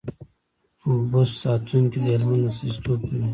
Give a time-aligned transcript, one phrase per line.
[1.11, 3.27] بست ساتونکي د هلمند استازیتوب کوي.